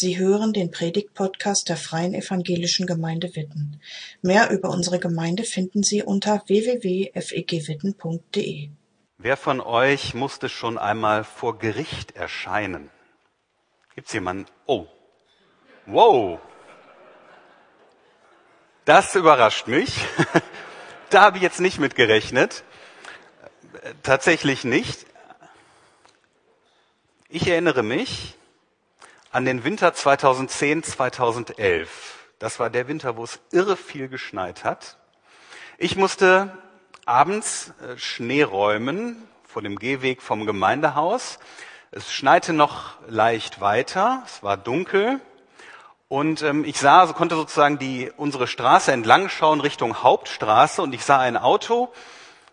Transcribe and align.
Sie 0.00 0.16
hören 0.16 0.52
den 0.52 0.70
Predigt-Podcast 0.70 1.68
der 1.68 1.76
Freien 1.76 2.14
Evangelischen 2.14 2.86
Gemeinde 2.86 3.34
Witten. 3.34 3.80
Mehr 4.22 4.48
über 4.50 4.70
unsere 4.70 5.00
Gemeinde 5.00 5.42
finden 5.42 5.82
Sie 5.82 6.04
unter 6.04 6.44
www.fegwitten.de. 6.46 8.68
Wer 9.16 9.36
von 9.36 9.60
euch 9.60 10.14
musste 10.14 10.48
schon 10.48 10.78
einmal 10.78 11.24
vor 11.24 11.58
Gericht 11.58 12.14
erscheinen? 12.14 12.90
Gibt's 13.96 14.12
jemanden? 14.12 14.46
Oh. 14.66 14.86
Wow. 15.86 16.38
Das 18.84 19.16
überrascht 19.16 19.66
mich. 19.66 19.96
Da 21.10 21.22
habe 21.22 21.38
ich 21.38 21.42
jetzt 21.42 21.58
nicht 21.58 21.80
mit 21.80 21.96
gerechnet. 21.96 22.62
Tatsächlich 24.04 24.62
nicht. 24.62 25.06
Ich 27.30 27.48
erinnere 27.48 27.82
mich 27.82 28.37
an 29.30 29.44
den 29.44 29.64
Winter 29.64 29.92
2010, 29.92 30.82
2011. 30.82 32.14
Das 32.38 32.58
war 32.58 32.70
der 32.70 32.88
Winter, 32.88 33.16
wo 33.16 33.24
es 33.24 33.40
irre 33.52 33.76
viel 33.76 34.08
geschneit 34.08 34.64
hat. 34.64 34.96
Ich 35.76 35.96
musste 35.96 36.56
abends 37.04 37.72
äh, 37.82 37.98
Schnee 37.98 38.42
räumen 38.42 39.22
vor 39.44 39.62
dem 39.62 39.78
Gehweg 39.78 40.22
vom 40.22 40.46
Gemeindehaus. 40.46 41.38
Es 41.90 42.12
schneite 42.12 42.52
noch 42.52 42.96
leicht 43.06 43.60
weiter, 43.60 44.22
es 44.26 44.42
war 44.42 44.56
dunkel 44.56 45.20
und 46.08 46.42
ähm, 46.42 46.64
ich 46.64 46.78
sah, 46.78 47.00
also 47.00 47.12
konnte 47.12 47.34
sozusagen 47.34 47.78
die 47.78 48.10
unsere 48.16 48.46
Straße 48.46 48.92
entlang 48.92 49.28
schauen 49.28 49.60
Richtung 49.60 50.02
Hauptstraße 50.02 50.82
und 50.82 50.94
ich 50.94 51.04
sah 51.04 51.18
ein 51.18 51.36
Auto, 51.36 51.92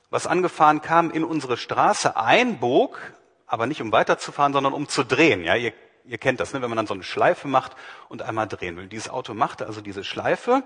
was 0.10 0.28
angefahren 0.28 0.82
kam 0.82 1.12
in 1.12 1.24
unsere 1.24 1.58
Straße, 1.58 2.18
einbog, 2.18 3.00
aber 3.48 3.66
nicht 3.66 3.82
um 3.82 3.92
weiterzufahren, 3.92 4.54
sondern 4.54 4.74
um 4.74 4.88
zu 4.88 5.04
drehen. 5.04 5.44
Ja, 5.44 5.56
ihr, 5.56 5.74
ihr 6.08 6.18
kennt 6.18 6.40
das, 6.40 6.54
ne? 6.54 6.62
wenn 6.62 6.70
man 6.70 6.78
dann 6.78 6.88
so 6.88 6.94
eine 6.94 7.04
Schleife 7.04 7.48
macht 7.48 7.76
und 8.10 8.22
einmal 8.22 8.48
drehen 8.48 8.78
will. 8.78 8.88
Dieses 8.88 9.10
Auto 9.10 9.34
machte 9.34 9.66
also 9.66 9.82
diese 9.82 10.04
Schleife, 10.04 10.64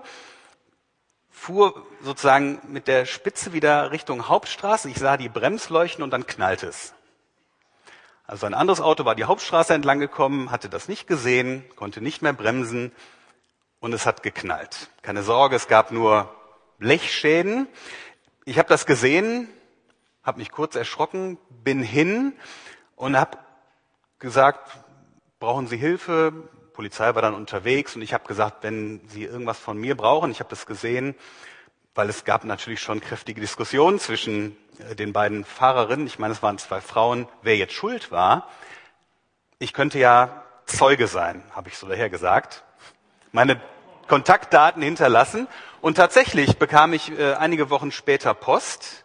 fuhr 1.30 1.86
sozusagen 2.02 2.60
mit 2.68 2.88
der 2.88 3.06
Spitze 3.06 3.52
wieder 3.52 3.90
Richtung 3.92 4.28
Hauptstraße. 4.28 4.90
Ich 4.90 4.98
sah 4.98 5.16
die 5.16 5.28
Bremsleuchten 5.28 6.02
und 6.02 6.10
dann 6.10 6.26
knallte 6.26 6.66
es. 6.66 6.94
Also 8.26 8.46
ein 8.46 8.54
anderes 8.54 8.80
Auto 8.80 9.04
war 9.04 9.14
die 9.14 9.24
Hauptstraße 9.24 9.74
entlang 9.74 9.98
gekommen, 9.98 10.50
hatte 10.50 10.68
das 10.68 10.86
nicht 10.88 11.06
gesehen, 11.06 11.64
konnte 11.74 12.00
nicht 12.00 12.22
mehr 12.22 12.32
bremsen 12.32 12.92
und 13.80 13.92
es 13.92 14.06
hat 14.06 14.22
geknallt. 14.22 14.90
Keine 15.02 15.22
Sorge, 15.22 15.56
es 15.56 15.66
gab 15.66 15.90
nur 15.90 16.32
Blechschäden. 16.78 17.66
Ich 18.44 18.58
habe 18.58 18.68
das 18.68 18.86
gesehen, 18.86 19.48
habe 20.22 20.38
mich 20.38 20.52
kurz 20.52 20.76
erschrocken, 20.76 21.38
bin 21.48 21.82
hin 21.82 22.34
und 22.94 23.16
habe 23.16 23.38
gesagt, 24.20 24.78
brauchen 25.40 25.66
Sie 25.66 25.78
Hilfe? 25.78 26.32
Die 26.32 26.72
Polizei 26.74 27.14
war 27.14 27.22
dann 27.22 27.34
unterwegs 27.34 27.96
und 27.96 28.02
ich 28.02 28.14
habe 28.14 28.28
gesagt, 28.28 28.62
wenn 28.62 29.00
Sie 29.08 29.24
irgendwas 29.24 29.58
von 29.58 29.76
mir 29.76 29.96
brauchen, 29.96 30.30
ich 30.30 30.38
habe 30.38 30.50
das 30.50 30.66
gesehen, 30.66 31.16
weil 31.94 32.08
es 32.08 32.24
gab 32.24 32.44
natürlich 32.44 32.80
schon 32.80 33.00
kräftige 33.00 33.40
Diskussionen 33.40 33.98
zwischen 33.98 34.56
äh, 34.78 34.94
den 34.94 35.12
beiden 35.12 35.44
Fahrerinnen. 35.44 36.06
Ich 36.06 36.18
meine, 36.18 36.32
es 36.32 36.42
waren 36.42 36.58
zwei 36.58 36.80
Frauen, 36.80 37.26
wer 37.42 37.56
jetzt 37.56 37.72
schuld 37.72 38.12
war. 38.12 38.48
Ich 39.58 39.72
könnte 39.72 39.98
ja 39.98 40.44
Zeuge 40.66 41.08
sein, 41.08 41.42
habe 41.52 41.68
ich 41.68 41.76
so 41.76 41.88
daher 41.88 42.10
gesagt. 42.10 42.62
Meine 43.32 43.60
Kontaktdaten 44.08 44.82
hinterlassen 44.82 45.48
und 45.80 45.96
tatsächlich 45.96 46.58
bekam 46.58 46.92
ich 46.92 47.18
äh, 47.18 47.34
einige 47.34 47.70
Wochen 47.70 47.92
später 47.92 48.34
Post 48.34 49.04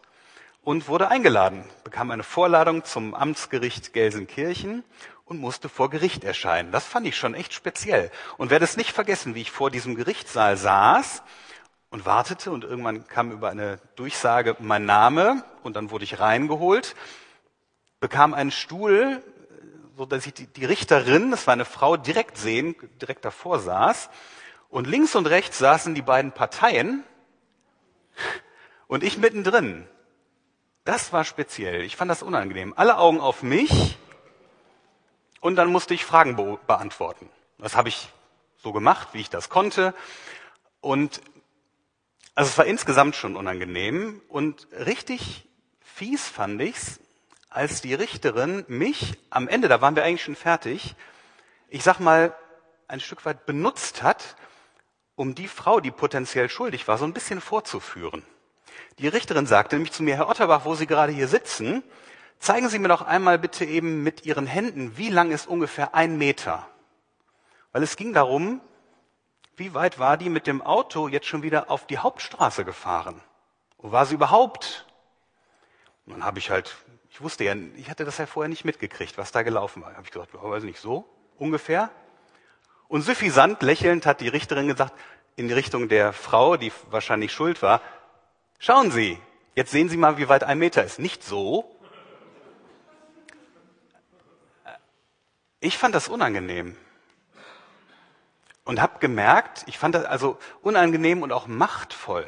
und 0.64 0.88
wurde 0.88 1.08
eingeladen, 1.08 1.64
bekam 1.83 2.11
eine 2.11 2.23
Vorladung 2.23 2.83
zum 2.83 3.14
Amtsgericht 3.14 3.94
Gelsenkirchen 3.94 4.83
und 5.26 5.40
musste 5.40 5.70
vor 5.70 5.90
Gericht 5.90 6.23
erscheinen. 6.23 6.72
Das 6.72 6.86
fand 6.86 7.08
ich 7.08 7.18
schon 7.18 7.34
echt 7.34 7.54
speziell 7.54 8.12
und 8.38 8.52
werde 8.52 8.64
es 8.64 8.78
nicht 8.78 8.92
vergessen, 8.92 9.36
wie 9.36 9.42
ich 9.42 9.52
vor 9.52 9.72
diesem 9.72 9.95
Gerichtssaal 9.95 10.56
saß 10.56 11.23
und 11.90 12.06
wartete 12.06 12.52
und 12.52 12.64
irgendwann 12.64 13.08
kam 13.08 13.32
über 13.32 13.50
eine 13.50 13.80
Durchsage 13.95 14.56
mein 14.59 14.86
Name 14.86 15.44
und 15.64 15.76
dann 15.76 15.89
wurde 15.89 16.04
ich 16.04 16.20
reingeholt, 16.20 16.95
bekam 17.99 18.33
einen 18.33 18.52
Stuhl, 18.52 19.23
so 19.98 20.05
dass 20.05 20.27
ich 20.27 20.33
die, 20.33 20.48
die 20.48 20.66
Richterin, 20.66 21.32
das 21.32 21.48
war 21.48 21.54
eine 21.54 21.66
Frau, 21.66 21.98
direkt 21.98 22.38
sehen, 22.38 22.76
direkt 23.02 23.26
davor 23.26 23.60
saß 23.60 24.10
und 24.70 24.86
links 24.86 25.16
und 25.16 25.26
rechts 25.26 25.58
saßen 25.58 25.95
die 25.95 26.02
beiden 26.04 26.33
Parteien 26.33 27.04
und 28.88 29.04
ich 29.04 29.17
mittendrin. 29.17 29.88
Das 30.83 31.11
war 31.11 31.23
speziell. 31.23 31.82
Ich 31.82 31.95
fand 31.95 32.11
das 32.11 32.22
unangenehm. 32.22 32.73
Alle 32.76 32.99
Augen 32.99 33.20
auf 33.20 33.42
mich 33.42 33.98
und 35.45 35.58
dann 35.58 35.72
musste 35.72 35.94
ich 35.94 36.06
Fragen 36.06 36.36
be 36.36 36.58
beantworten. 36.66 37.30
Das 37.60 37.76
habe 37.76 37.88
ich 37.88 38.10
so 38.58 38.73
gemacht, 38.73 39.10
wie 39.11 39.22
ich 39.22 39.30
das 39.30 39.48
konnte. 39.48 39.94
Und 40.82 41.22
also 42.33 42.50
es 42.50 42.58
war 42.58 42.66
insgesamt 42.66 43.16
schon 43.16 43.36
unangenehm 43.36 44.23
und 44.28 44.67
richtig 44.72 45.48
fies 45.82 46.28
fand 46.28 46.60
ich's, 46.64 47.00
als 47.48 47.82
die 47.82 47.94
Richterin 47.94 48.66
mich 48.67 49.20
am 49.30 49.48
Ende, 49.48 49.67
da 49.67 49.82
waren 49.82 49.95
wir 49.95 50.04
eigentlich 50.04 50.23
schon 50.23 50.36
fertig, 50.36 50.95
ich 51.70 51.84
sag 51.84 52.00
mal, 52.00 52.36
ein 52.88 53.00
Stück 53.00 53.23
weit 53.23 53.45
benutzt 53.45 54.02
hat, 54.02 54.36
um 55.14 55.36
die 55.36 55.48
Frau, 55.48 55.80
die 55.80 55.92
potenziell 55.92 56.50
schuldig 56.50 56.88
war, 56.88 56.98
so 56.98 57.05
ein 57.05 57.14
bisschen 57.14 57.39
vorzuführen. 57.39 58.26
Die 58.98 59.08
Richterin 59.08 59.45
sagte 59.45 59.76
nämlich 59.76 59.94
zu 59.94 60.02
mir, 60.02 60.16
Herr 60.16 60.28
Otterbach, 60.28 60.66
wo 60.66 60.73
Sie 60.73 60.88
gerade 60.88 61.11
hier 61.11 61.28
sitzen, 61.28 61.84
zeigen 62.40 62.70
Sie 62.70 62.80
mir 62.80 62.88
doch 62.88 63.02
einmal 63.02 63.40
bitte 63.40 63.66
eben 63.66 64.04
mit 64.04 64.26
Ihren 64.26 64.48
Händen, 64.48 64.98
wie 64.98 65.10
lang 65.10 65.32
ist 65.32 65.48
ungefähr 65.48 65.96
ein 65.96 66.18
Meter? 66.18 66.68
Weil 67.72 67.84
es 67.84 67.96
ging 67.98 68.14
darum, 68.14 68.62
wie 69.58 69.73
weit 69.73 70.00
war 70.00 70.18
die 70.18 70.30
mit 70.30 70.48
dem 70.48 70.62
Auto 70.62 71.08
jetzt 71.08 71.28
schon 71.28 71.44
wieder 71.44 71.70
auf 71.72 71.88
die 71.88 71.98
Hauptstraße 71.98 72.66
gefahren? 72.66 73.22
Wo 73.78 73.92
war 73.92 74.06
sie 74.06 74.16
überhaupt? 74.16 74.86
Und 76.06 76.14
dann 76.14 76.23
habe 76.23 76.40
ich 76.40 76.50
halt, 76.50 76.76
ich 77.10 77.22
wusste 77.22 77.46
ja, 77.46 77.56
ich 77.76 77.90
hatte 77.90 78.06
das 78.06 78.18
ja 78.18 78.26
vorher 78.26 78.50
nicht 78.50 78.66
mitgekriegt, 78.66 79.17
was 79.17 79.32
da 79.32 79.44
gelaufen 79.44 79.82
war. 79.82 79.94
Habe 79.94 80.04
ich 80.04 80.12
gesagt, 80.12 80.32
weiß 80.34 80.64
nicht 80.64 80.80
so, 80.80 81.06
ungefähr. 81.38 81.90
Und 82.88 83.02
suffisant 83.02 83.62
lächelnd 83.62 84.06
hat 84.06 84.22
die 84.22 84.28
Richterin 84.28 84.67
gesagt, 84.67 84.94
in 85.36 85.48
die 85.48 85.54
Richtung 85.54 85.90
der 85.90 86.14
Frau, 86.14 86.58
die 86.58 86.72
wahrscheinlich 86.90 87.32
schuld 87.32 87.62
war, 87.62 87.82
schauen 88.60 88.92
Sie, 88.92 89.20
jetzt 89.56 89.72
sehen 89.72 89.90
Sie 89.90 89.98
mal, 89.98 90.17
wie 90.17 90.30
weit 90.30 90.44
ein 90.44 90.60
Meter 90.60 90.84
ist. 90.84 91.00
Nicht 91.00 91.23
so. 91.23 91.74
Ich 95.65 95.80
fand 95.80 95.95
das 95.95 96.09
unangenehm 96.09 96.77
und 98.65 98.80
habe 98.80 98.99
gemerkt, 98.99 99.64
ich 99.65 99.80
fand 99.80 99.95
das 99.95 100.05
also 100.05 100.37
unangenehm 100.61 101.23
und 101.23 101.31
auch 101.31 101.48
machtvoll. 101.48 102.27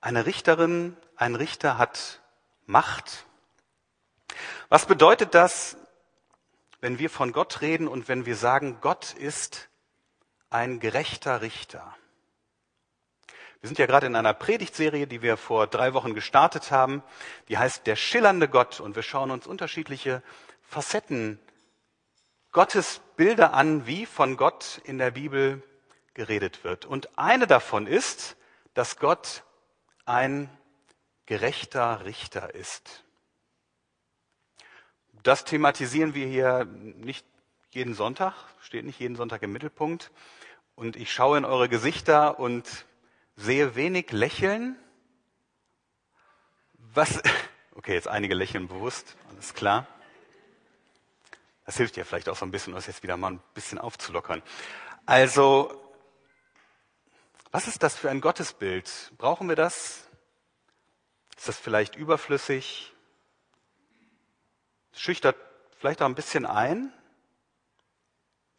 Eine 0.00 0.24
Richterin, 0.24 0.96
ein 1.16 1.34
Richter 1.34 1.76
hat 1.76 2.22
Macht. 2.64 3.26
Was 4.70 4.86
bedeutet 4.86 5.34
das, 5.34 5.76
wenn 6.80 6.98
wir 6.98 7.10
von 7.10 7.32
Gott 7.32 7.60
reden 7.60 7.86
und 7.86 8.08
wenn 8.08 8.24
wir 8.24 8.36
sagen, 8.36 8.78
Gott 8.80 9.12
ist 9.12 9.68
ein 10.48 10.80
gerechter 10.80 11.42
Richter? 11.42 11.94
Wir 13.60 13.68
sind 13.68 13.78
ja 13.78 13.84
gerade 13.84 14.06
in 14.06 14.16
einer 14.16 14.32
Predigtserie, 14.32 15.06
die 15.06 15.20
wir 15.20 15.36
vor 15.36 15.66
drei 15.66 15.92
Wochen 15.92 16.14
gestartet 16.14 16.70
haben. 16.70 17.02
Die 17.48 17.58
heißt 17.58 17.86
Der 17.86 17.96
schillernde 17.96 18.48
Gott 18.48 18.80
und 18.80 18.96
wir 18.96 19.02
schauen 19.02 19.30
uns 19.30 19.46
unterschiedliche 19.46 20.22
Facetten 20.62 21.38
Gottes 22.52 23.02
Bilder 23.16 23.52
an, 23.52 23.86
wie 23.86 24.06
von 24.06 24.38
Gott 24.38 24.80
in 24.84 24.96
der 24.96 25.10
Bibel 25.10 25.62
geredet 26.14 26.64
wird. 26.64 26.86
Und 26.86 27.18
eine 27.18 27.46
davon 27.46 27.86
ist, 27.86 28.36
dass 28.72 28.96
Gott 28.96 29.44
ein 30.06 30.48
gerechter 31.26 32.04
Richter 32.06 32.54
ist. 32.54 33.04
Das 35.22 35.44
thematisieren 35.44 36.14
wir 36.14 36.26
hier 36.26 36.64
nicht 36.64 37.26
jeden 37.72 37.94
Sonntag, 37.94 38.34
steht 38.62 38.86
nicht 38.86 38.98
jeden 38.98 39.16
Sonntag 39.16 39.42
im 39.42 39.52
Mittelpunkt. 39.52 40.10
Und 40.74 40.96
ich 40.96 41.12
schaue 41.12 41.36
in 41.36 41.44
eure 41.44 41.68
Gesichter 41.68 42.40
und 42.40 42.86
sehe 43.40 43.74
wenig 43.74 44.12
Lächeln. 44.12 44.76
Was, 46.74 47.22
okay, 47.74 47.94
jetzt 47.94 48.08
einige 48.08 48.34
lächeln 48.34 48.68
bewusst, 48.68 49.16
alles 49.30 49.54
klar. 49.54 49.86
Das 51.64 51.76
hilft 51.76 51.96
ja 51.96 52.04
vielleicht 52.04 52.28
auch 52.28 52.36
so 52.36 52.44
ein 52.44 52.50
bisschen, 52.50 52.74
das 52.74 52.86
jetzt 52.86 53.02
wieder 53.02 53.16
mal 53.16 53.32
ein 53.32 53.42
bisschen 53.54 53.78
aufzulockern. 53.78 54.42
Also, 55.06 55.72
was 57.50 57.66
ist 57.66 57.82
das 57.82 57.96
für 57.96 58.10
ein 58.10 58.20
Gottesbild? 58.20 59.12
Brauchen 59.16 59.48
wir 59.48 59.56
das? 59.56 60.08
Ist 61.36 61.48
das 61.48 61.58
vielleicht 61.58 61.96
überflüssig? 61.96 62.92
Schüchtert 64.92 65.36
vielleicht 65.78 66.02
auch 66.02 66.06
ein 66.06 66.14
bisschen 66.14 66.44
ein? 66.44 66.92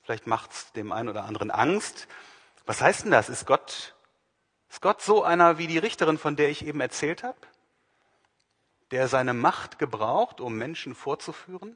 Vielleicht 0.03 0.25
macht 0.25 0.51
es 0.51 0.71
dem 0.71 0.91
einen 0.91 1.09
oder 1.09 1.25
anderen 1.25 1.51
Angst. 1.51 2.07
Was 2.65 2.81
heißt 2.81 3.03
denn 3.03 3.11
das? 3.11 3.29
Ist 3.29 3.45
Gott, 3.45 3.93
ist 4.71 4.81
Gott 4.81 5.01
so 5.01 5.21
einer 5.21 5.57
wie 5.57 5.67
die 5.67 5.77
Richterin, 5.77 6.17
von 6.17 6.37
der 6.37 6.49
ich 6.49 6.65
eben 6.65 6.79
erzählt 6.79 7.23
habe? 7.23 7.37
Der 8.91 9.09
seine 9.09 9.33
Macht 9.33 9.79
gebraucht, 9.79 10.39
um 10.39 10.55
Menschen 10.55 10.95
vorzuführen? 10.95 11.75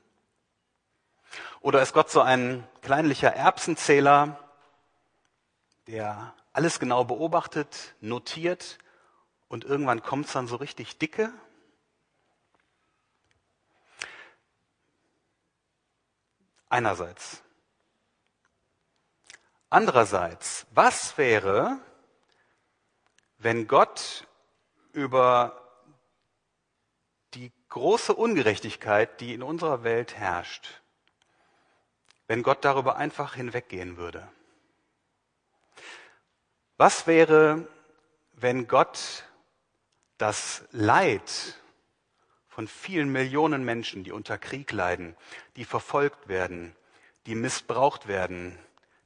Oder 1.59 1.81
ist 1.81 1.91
Gott 1.91 2.09
so 2.09 2.21
ein 2.21 2.65
kleinlicher 2.81 3.35
Erbsenzähler, 3.35 4.39
der 5.87 6.33
alles 6.53 6.79
genau 6.79 7.03
beobachtet, 7.03 7.95
notiert 7.99 8.77
und 9.49 9.65
irgendwann 9.65 10.01
kommt 10.01 10.27
es 10.27 10.31
dann 10.31 10.47
so 10.47 10.55
richtig 10.55 10.97
dicke? 10.97 11.33
Einerseits. 16.69 17.43
Andererseits, 19.69 20.65
was 20.71 21.17
wäre, 21.17 21.81
wenn 23.45 23.67
Gott 23.67 24.25
über 24.91 25.61
die 27.35 27.51
große 27.69 28.15
Ungerechtigkeit, 28.15 29.21
die 29.21 29.35
in 29.35 29.43
unserer 29.43 29.83
Welt 29.83 30.15
herrscht, 30.15 30.81
wenn 32.25 32.41
Gott 32.41 32.65
darüber 32.65 32.95
einfach 32.95 33.35
hinweggehen 33.35 33.97
würde? 33.97 34.27
Was 36.77 37.05
wäre, 37.05 37.67
wenn 38.31 38.67
Gott 38.67 39.25
das 40.17 40.63
Leid 40.71 41.61
von 42.47 42.67
vielen 42.67 43.11
Millionen 43.11 43.63
Menschen, 43.63 44.03
die 44.03 44.11
unter 44.11 44.39
Krieg 44.39 44.71
leiden, 44.71 45.15
die 45.55 45.65
verfolgt 45.65 46.27
werden, 46.27 46.75
die 47.27 47.35
missbraucht 47.35 48.07
werden, 48.07 48.57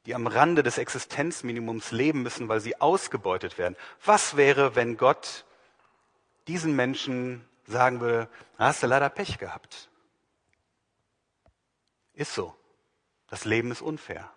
die 0.09 0.15
am 0.15 0.25
Rande 0.25 0.63
des 0.63 0.79
Existenzminimums 0.79 1.91
leben 1.91 2.23
müssen, 2.23 2.49
weil 2.49 2.61
sie 2.61 2.81
ausgebeutet 2.81 3.59
werden. 3.59 3.75
Was 4.03 4.35
wäre, 4.35 4.75
wenn 4.75 4.97
Gott 4.97 5.45
diesen 6.47 6.75
Menschen 6.75 7.47
sagen 7.67 7.99
würde, 8.01 8.27
hast 8.57 8.81
du 8.81 8.87
leider 8.87 9.07
Pech 9.11 9.37
gehabt? 9.37 9.87
Ist 12.15 12.33
so. 12.33 12.55
Das 13.27 13.45
Leben 13.45 13.69
ist 13.69 13.83
unfair. 13.83 14.31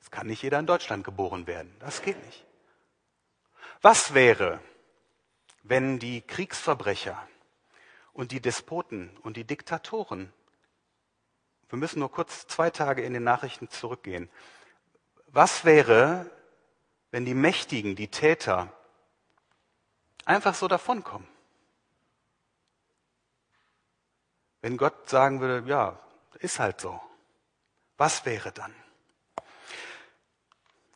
Es 0.00 0.12
kann 0.12 0.28
nicht 0.28 0.44
jeder 0.44 0.60
in 0.60 0.66
Deutschland 0.66 1.02
geboren 1.02 1.48
werden. 1.48 1.74
Das 1.80 2.00
geht 2.00 2.24
nicht. 2.24 2.46
Was 3.80 4.14
wäre, 4.14 4.60
wenn 5.64 5.98
die 5.98 6.20
Kriegsverbrecher 6.20 7.20
und 8.12 8.30
die 8.30 8.40
Despoten 8.40 9.10
und 9.24 9.36
die 9.36 9.44
Diktatoren 9.44 10.32
wir 11.72 11.78
müssen 11.78 12.00
nur 12.00 12.12
kurz 12.12 12.46
zwei 12.46 12.68
Tage 12.68 13.02
in 13.02 13.14
den 13.14 13.24
Nachrichten 13.24 13.70
zurückgehen. 13.70 14.28
Was 15.28 15.64
wäre, 15.64 16.30
wenn 17.10 17.24
die 17.24 17.32
Mächtigen, 17.32 17.96
die 17.96 18.08
Täter, 18.08 18.70
einfach 20.26 20.54
so 20.54 20.68
davonkommen? 20.68 21.26
Wenn 24.60 24.76
Gott 24.76 25.08
sagen 25.08 25.40
würde, 25.40 25.66
ja, 25.66 25.98
ist 26.40 26.58
halt 26.58 26.78
so. 26.78 27.00
Was 27.96 28.26
wäre 28.26 28.52
dann? 28.52 28.74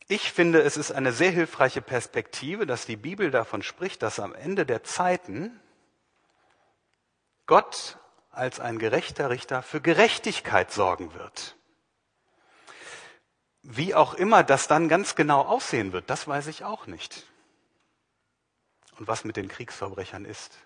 Ich 0.08 0.30
finde, 0.30 0.60
es 0.60 0.76
ist 0.76 0.92
eine 0.92 1.12
sehr 1.12 1.30
hilfreiche 1.30 1.80
Perspektive, 1.80 2.66
dass 2.66 2.84
die 2.84 2.96
Bibel 2.96 3.30
davon 3.30 3.62
spricht, 3.62 4.02
dass 4.02 4.20
am 4.20 4.34
Ende 4.34 4.66
der 4.66 4.84
Zeiten 4.84 5.58
Gott 7.46 7.96
als 8.36 8.60
ein 8.60 8.78
gerechter 8.78 9.30
Richter 9.30 9.62
für 9.62 9.80
Gerechtigkeit 9.80 10.70
sorgen 10.70 11.14
wird. 11.14 11.56
Wie 13.62 13.94
auch 13.94 14.14
immer 14.14 14.44
das 14.44 14.68
dann 14.68 14.88
ganz 14.88 15.14
genau 15.14 15.42
aussehen 15.42 15.92
wird, 15.92 16.10
das 16.10 16.28
weiß 16.28 16.46
ich 16.48 16.64
auch 16.64 16.86
nicht. 16.86 17.26
Und 18.98 19.08
was 19.08 19.24
mit 19.24 19.36
den 19.36 19.48
Kriegsverbrechern 19.48 20.24
ist. 20.24 20.58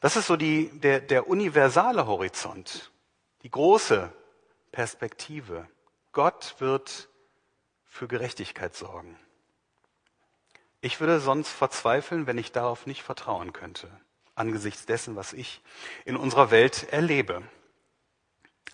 Das 0.00 0.16
ist 0.16 0.26
so 0.26 0.36
die, 0.36 0.70
der, 0.80 1.00
der 1.00 1.28
universale 1.28 2.06
Horizont, 2.06 2.90
die 3.42 3.50
große 3.50 4.12
Perspektive. 4.72 5.68
Gott 6.12 6.56
wird 6.58 7.08
für 7.84 8.08
Gerechtigkeit 8.08 8.74
sorgen. 8.74 9.18
Ich 10.80 11.00
würde 11.00 11.20
sonst 11.20 11.50
verzweifeln, 11.50 12.26
wenn 12.26 12.38
ich 12.38 12.52
darauf 12.52 12.86
nicht 12.86 13.02
vertrauen 13.02 13.52
könnte 13.52 13.90
angesichts 14.36 14.86
dessen, 14.86 15.16
was 15.16 15.32
ich 15.32 15.60
in 16.04 16.16
unserer 16.16 16.50
Welt 16.50 16.86
erlebe. 16.92 17.42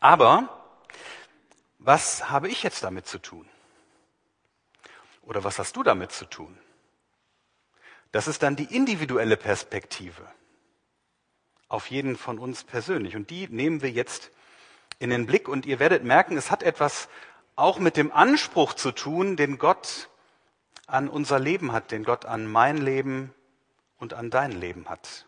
Aber 0.01 0.65
was 1.79 2.29
habe 2.29 2.49
ich 2.49 2.63
jetzt 2.63 2.83
damit 2.83 3.07
zu 3.07 3.19
tun? 3.19 3.49
Oder 5.23 5.45
was 5.45 5.59
hast 5.59 5.77
du 5.77 5.83
damit 5.83 6.13
zu 6.13 6.27
tun? 6.27 6.59
Das 8.11 8.29
ist 8.29 8.43
dann 8.43 8.57
die 8.57 8.75
individuelle 8.75 9.37
Perspektive 9.37 10.29
auf 11.69 11.87
jeden 11.91 12.17
von 12.17 12.39
uns 12.39 12.65
persönlich. 12.65 13.17
Und 13.17 13.31
die 13.31 13.49
nehmen 13.49 13.81
wir 13.81 13.91
jetzt 13.91 14.31
in 14.99 15.11
den 15.11 15.27
Blick. 15.27 15.49
Und 15.49 15.65
ihr 15.65 15.79
werdet 15.79 16.05
merken, 16.05 16.37
es 16.37 16.51
hat 16.51 16.63
etwas 16.63 17.09
auch 17.57 17.79
mit 17.79 17.97
dem 17.97 18.13
Anspruch 18.13 18.75
zu 18.75 18.93
tun, 18.93 19.37
den 19.37 19.59
Gott 19.59 20.11
an 20.87 21.09
unser 21.09 21.39
Leben 21.39 21.73
hat, 21.73 21.91
den 21.91 22.05
Gott 22.05 22.27
an 22.27 22.47
mein 22.47 22.77
Leben 22.77 23.33
und 23.97 24.13
an 24.13 24.29
dein 24.29 24.53
Leben 24.53 24.89
hat. 24.89 25.27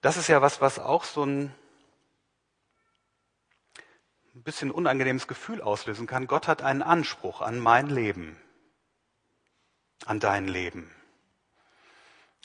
Das 0.00 0.16
ist 0.16 0.28
ja 0.28 0.40
was, 0.40 0.60
was 0.60 0.78
auch 0.78 1.02
so 1.02 1.26
ein 1.26 1.52
bisschen 4.34 4.70
unangenehmes 4.70 5.26
Gefühl 5.26 5.60
auslösen 5.60 6.06
kann. 6.06 6.28
Gott 6.28 6.46
hat 6.46 6.62
einen 6.62 6.82
Anspruch 6.82 7.40
an 7.40 7.58
mein 7.58 7.88
Leben, 7.88 8.40
an 10.06 10.20
dein 10.20 10.46
Leben. 10.46 10.94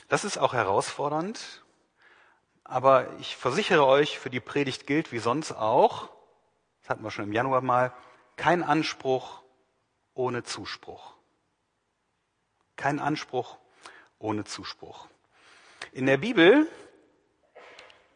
Das 0.07 0.23
ist 0.23 0.37
auch 0.37 0.53
herausfordernd, 0.53 1.63
aber 2.63 3.13
ich 3.19 3.35
versichere 3.35 3.85
euch, 3.85 4.17
für 4.17 4.31
die 4.31 4.39
Predigt 4.39 4.87
gilt 4.87 5.11
wie 5.11 5.19
sonst 5.19 5.51
auch, 5.51 6.09
das 6.81 6.89
hatten 6.89 7.03
wir 7.03 7.11
schon 7.11 7.25
im 7.25 7.33
Januar 7.33 7.61
mal, 7.61 7.93
kein 8.35 8.63
Anspruch 8.63 9.43
ohne 10.15 10.43
Zuspruch. 10.43 11.13
Kein 12.75 12.99
Anspruch 12.99 13.59
ohne 14.17 14.43
Zuspruch. 14.43 15.07
In 15.91 16.07
der 16.07 16.17
Bibel 16.17 16.67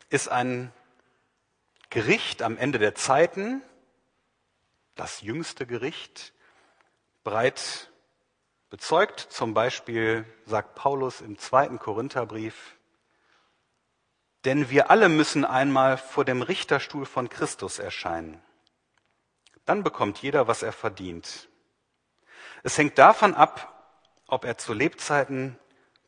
ist 0.09 0.29
ein 0.29 0.71
Gericht 1.89 2.41
am 2.41 2.57
Ende 2.57 2.79
der 2.79 2.95
Zeiten, 2.95 3.61
das 4.95 5.21
jüngste 5.21 5.65
Gericht, 5.65 6.33
breit 7.23 7.91
bezeugt. 8.69 9.19
Zum 9.19 9.53
Beispiel 9.53 10.25
sagt 10.45 10.75
Paulus 10.75 11.21
im 11.21 11.37
zweiten 11.37 11.79
Korintherbrief, 11.79 12.77
denn 14.45 14.69
wir 14.69 14.89
alle 14.91 15.09
müssen 15.09 15.45
einmal 15.45 15.97
vor 15.97 16.25
dem 16.25 16.41
Richterstuhl 16.41 17.05
von 17.05 17.29
Christus 17.29 17.79
erscheinen. 17.79 18.41
Dann 19.65 19.83
bekommt 19.83 20.21
jeder, 20.21 20.47
was 20.47 20.63
er 20.63 20.71
verdient. 20.71 21.49
Es 22.63 22.77
hängt 22.77 22.97
davon 22.97 23.33
ab, 23.33 23.73
ob 24.27 24.45
er 24.45 24.57
zu 24.57 24.73
Lebzeiten 24.73 25.59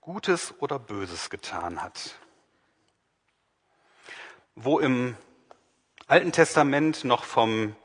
Gutes 0.01 0.53
oder 0.59 0.79
Böses 0.79 1.29
getan 1.29 1.81
hat 1.81 2.15
wo 4.56 4.79
im 4.79 5.15
Alten 6.08 6.32
Testament 6.32 7.03
noch 7.03 7.24
vom 7.24 7.75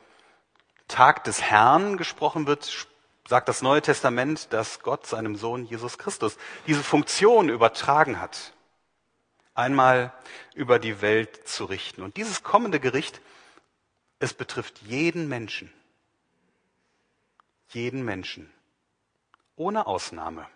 Tag 0.89 1.25
des 1.25 1.43
Herrn 1.43 1.97
gesprochen 1.97 2.47
wird, 2.47 2.89
sagt 3.29 3.49
das 3.49 3.63
Neue 3.63 3.83
Testament, 3.83 4.53
dass 4.53 4.81
Gott 4.81 5.07
seinem 5.07 5.37
Sohn 5.37 5.65
Jesus 5.65 5.99
Christus 5.99 6.37
diese 6.67 6.83
Funktion 6.83 7.49
übertragen 7.49 8.21
hat, 8.21 8.53
einmal 9.55 10.13
über 10.55 10.79
die 10.79 11.01
Welt 11.01 11.49
zu 11.49 11.65
richten. 11.65 12.03
Und 12.03 12.17
dieses 12.17 12.43
kommende 12.43 12.81
Gericht, 12.81 13.21
es 14.19 14.35
betrifft 14.35 14.83
jeden 14.83 15.29
Menschen. 15.29 15.73
Jeden 17.69 18.05
Menschen. 18.05 18.53
Ohne 19.57 19.87
Ausnahme. 19.87 20.47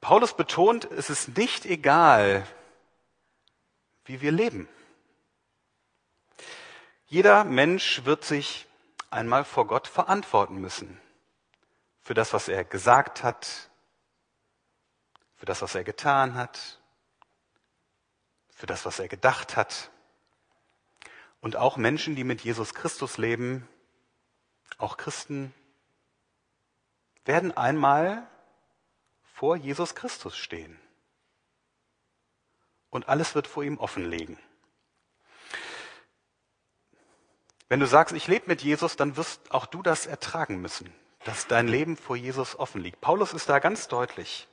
Paulus 0.00 0.34
betont, 0.34 0.84
es 0.90 1.10
ist 1.10 1.36
nicht 1.36 1.66
egal, 1.66 2.46
wie 4.04 4.20
wir 4.20 4.32
leben. 4.32 4.68
Jeder 7.06 7.44
Mensch 7.44 8.04
wird 8.04 8.24
sich 8.24 8.66
einmal 9.10 9.44
vor 9.44 9.66
Gott 9.66 9.88
verantworten 9.88 10.60
müssen. 10.60 11.00
Für 12.02 12.14
das, 12.14 12.32
was 12.32 12.48
er 12.48 12.64
gesagt 12.64 13.22
hat, 13.22 13.70
für 15.36 15.46
das, 15.46 15.62
was 15.62 15.74
er 15.74 15.84
getan 15.84 16.34
hat, 16.34 16.80
für 18.50 18.66
das, 18.66 18.84
was 18.84 18.98
er 18.98 19.08
gedacht 19.08 19.56
hat. 19.56 19.90
Und 21.40 21.56
auch 21.56 21.76
Menschen, 21.76 22.14
die 22.14 22.24
mit 22.24 22.42
Jesus 22.42 22.74
Christus 22.74 23.18
leben, 23.18 23.68
auch 24.78 24.96
Christen, 24.96 25.54
werden 27.24 27.56
einmal 27.56 28.26
vor 29.34 29.56
Jesus 29.56 29.94
Christus 29.94 30.36
stehen 30.36 30.78
und 32.90 33.08
alles 33.08 33.34
wird 33.34 33.46
vor 33.46 33.62
ihm 33.62 33.78
offenlegen. 33.78 34.38
Wenn 37.68 37.80
du 37.80 37.86
sagst, 37.86 38.14
ich 38.14 38.26
lebe 38.26 38.48
mit 38.48 38.62
Jesus, 38.62 38.96
dann 38.96 39.16
wirst 39.16 39.52
auch 39.52 39.64
du 39.64 39.80
das 39.80 40.06
ertragen 40.06 40.60
müssen, 40.60 40.92
dass 41.24 41.46
dein 41.46 41.68
Leben 41.68 41.96
vor 41.96 42.16
Jesus 42.16 42.58
offen 42.58 42.80
liegt. 42.82 43.00
Paulus 43.00 43.32
ist 43.32 43.48
da 43.48 43.60
ganz 43.60 43.86
deutlich. 43.86 44.48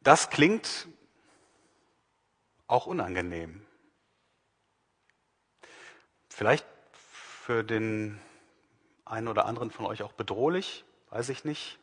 Das 0.00 0.30
klingt 0.30 0.88
auch 2.66 2.86
unangenehm. 2.86 3.64
Vielleicht 6.30 6.66
für 6.92 7.62
den 7.62 8.20
einen 9.04 9.28
oder 9.28 9.44
anderen 9.44 9.70
von 9.70 9.86
euch 9.86 10.02
auch 10.02 10.12
bedrohlich, 10.12 10.84
weiß 11.10 11.28
ich 11.28 11.44
nicht. 11.44 11.78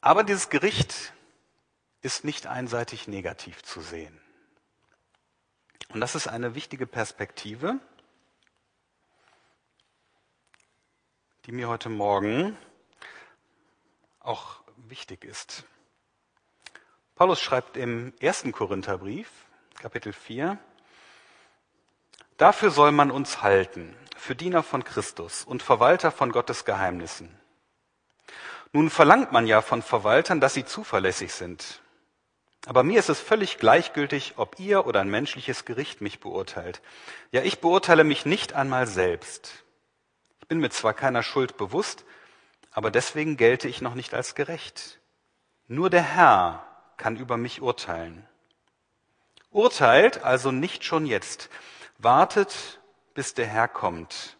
Aber 0.00 0.24
dieses 0.24 0.48
Gericht 0.48 1.12
ist 2.02 2.24
nicht 2.24 2.46
einseitig 2.46 3.08
negativ 3.08 3.62
zu 3.62 3.80
sehen. 3.80 4.20
Und 5.90 6.00
das 6.00 6.14
ist 6.14 6.28
eine 6.28 6.54
wichtige 6.54 6.86
Perspektive, 6.86 7.80
die 11.46 11.52
mir 11.52 11.68
heute 11.68 11.88
Morgen 11.88 12.56
auch 14.20 14.60
wichtig 14.76 15.24
ist. 15.24 15.64
Paulus 17.14 17.40
schreibt 17.40 17.76
im 17.76 18.12
ersten 18.20 18.52
Korintherbrief, 18.52 19.30
Kapitel 19.80 20.12
4, 20.12 20.58
Dafür 22.36 22.70
soll 22.70 22.92
man 22.92 23.10
uns 23.10 23.42
halten, 23.42 23.96
für 24.16 24.36
Diener 24.36 24.62
von 24.62 24.84
Christus 24.84 25.44
und 25.44 25.62
Verwalter 25.62 26.12
von 26.12 26.30
Gottes 26.30 26.64
Geheimnissen. 26.64 27.34
Nun 28.72 28.90
verlangt 28.90 29.32
man 29.32 29.46
ja 29.46 29.62
von 29.62 29.82
Verwaltern, 29.82 30.40
dass 30.40 30.54
sie 30.54 30.64
zuverlässig 30.64 31.32
sind. 31.32 31.80
Aber 32.68 32.82
mir 32.82 32.98
ist 32.98 33.08
es 33.08 33.18
völlig 33.18 33.56
gleichgültig, 33.56 34.34
ob 34.36 34.60
ihr 34.60 34.86
oder 34.86 35.00
ein 35.00 35.08
menschliches 35.08 35.64
Gericht 35.64 36.02
mich 36.02 36.20
beurteilt. 36.20 36.82
Ja, 37.32 37.40
ich 37.40 37.60
beurteile 37.60 38.04
mich 38.04 38.26
nicht 38.26 38.52
einmal 38.52 38.86
selbst. 38.86 39.64
Ich 40.42 40.48
bin 40.48 40.58
mir 40.58 40.68
zwar 40.68 40.92
keiner 40.92 41.22
Schuld 41.22 41.56
bewusst, 41.56 42.04
aber 42.70 42.90
deswegen 42.90 43.38
gelte 43.38 43.68
ich 43.68 43.80
noch 43.80 43.94
nicht 43.94 44.12
als 44.12 44.34
gerecht. 44.34 45.00
Nur 45.66 45.88
der 45.88 46.02
Herr 46.02 46.62
kann 46.98 47.16
über 47.16 47.38
mich 47.38 47.62
urteilen. 47.62 48.28
Urteilt 49.50 50.22
also 50.22 50.52
nicht 50.52 50.84
schon 50.84 51.06
jetzt. 51.06 51.48
Wartet, 51.96 52.80
bis 53.14 53.32
der 53.32 53.46
Herr 53.46 53.68
kommt. 53.68 54.36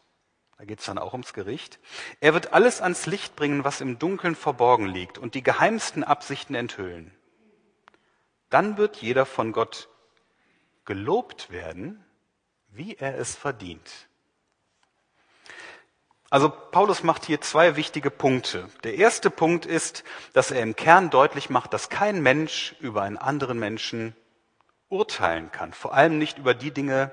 Da 0.58 0.66
geht 0.66 0.80
es 0.80 0.84
dann 0.84 0.98
auch 0.98 1.14
ums 1.14 1.32
Gericht. 1.32 1.78
Er 2.20 2.34
wird 2.34 2.52
alles 2.52 2.82
ans 2.82 3.06
Licht 3.06 3.36
bringen, 3.36 3.64
was 3.64 3.80
im 3.80 3.98
Dunkeln 3.98 4.36
verborgen 4.36 4.84
liegt 4.84 5.16
und 5.16 5.34
die 5.34 5.42
geheimsten 5.42 6.04
Absichten 6.04 6.54
enthüllen. 6.54 7.17
Dann 8.50 8.78
wird 8.78 8.96
jeder 8.96 9.26
von 9.26 9.52
Gott 9.52 9.88
gelobt 10.84 11.50
werden, 11.50 12.04
wie 12.68 12.94
er 12.94 13.18
es 13.18 13.36
verdient. 13.36 14.08
Also 16.30 16.50
Paulus 16.50 17.02
macht 17.02 17.24
hier 17.24 17.40
zwei 17.40 17.76
wichtige 17.76 18.10
Punkte. 18.10 18.68
Der 18.84 18.94
erste 18.94 19.30
Punkt 19.30 19.64
ist, 19.64 20.04
dass 20.34 20.50
er 20.50 20.62
im 20.62 20.76
Kern 20.76 21.08
deutlich 21.10 21.48
macht, 21.48 21.72
dass 21.72 21.88
kein 21.88 22.22
Mensch 22.22 22.74
über 22.80 23.02
einen 23.02 23.16
anderen 23.16 23.58
Menschen 23.58 24.14
urteilen 24.88 25.50
kann, 25.52 25.72
vor 25.72 25.94
allem 25.94 26.18
nicht 26.18 26.38
über 26.38 26.54
die 26.54 26.70
Dinge, 26.70 27.12